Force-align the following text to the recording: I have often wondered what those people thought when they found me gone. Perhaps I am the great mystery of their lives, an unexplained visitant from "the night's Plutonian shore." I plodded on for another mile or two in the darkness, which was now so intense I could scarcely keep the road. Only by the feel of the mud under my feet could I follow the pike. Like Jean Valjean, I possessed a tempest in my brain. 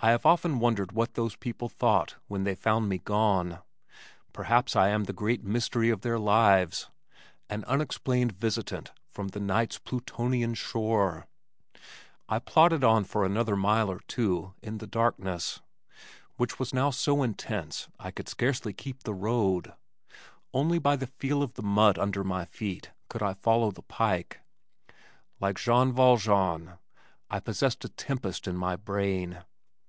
I 0.00 0.12
have 0.12 0.24
often 0.24 0.60
wondered 0.60 0.92
what 0.92 1.14
those 1.14 1.34
people 1.34 1.68
thought 1.68 2.14
when 2.28 2.44
they 2.44 2.54
found 2.54 2.88
me 2.88 2.98
gone. 2.98 3.58
Perhaps 4.32 4.76
I 4.76 4.90
am 4.90 5.06
the 5.06 5.12
great 5.12 5.42
mystery 5.42 5.90
of 5.90 6.02
their 6.02 6.20
lives, 6.20 6.88
an 7.50 7.64
unexplained 7.64 8.30
visitant 8.30 8.92
from 9.10 9.26
"the 9.30 9.40
night's 9.40 9.80
Plutonian 9.80 10.54
shore." 10.54 11.26
I 12.28 12.38
plodded 12.38 12.84
on 12.84 13.02
for 13.02 13.24
another 13.24 13.56
mile 13.56 13.90
or 13.90 13.98
two 14.06 14.54
in 14.62 14.78
the 14.78 14.86
darkness, 14.86 15.58
which 16.36 16.60
was 16.60 16.72
now 16.72 16.90
so 16.90 17.24
intense 17.24 17.88
I 17.98 18.12
could 18.12 18.28
scarcely 18.28 18.72
keep 18.72 19.02
the 19.02 19.14
road. 19.14 19.72
Only 20.54 20.78
by 20.78 20.94
the 20.94 21.08
feel 21.08 21.42
of 21.42 21.54
the 21.54 21.64
mud 21.64 21.98
under 21.98 22.22
my 22.22 22.44
feet 22.44 22.92
could 23.08 23.20
I 23.20 23.34
follow 23.34 23.72
the 23.72 23.82
pike. 23.82 24.38
Like 25.40 25.58
Jean 25.58 25.90
Valjean, 25.92 26.74
I 27.28 27.40
possessed 27.40 27.84
a 27.84 27.88
tempest 27.88 28.46
in 28.46 28.56
my 28.56 28.76
brain. 28.76 29.42